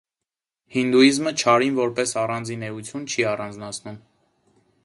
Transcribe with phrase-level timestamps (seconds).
[0.75, 4.05] Հինդուիզմը չարին որպես առանձին էություն չի առանձնացնում։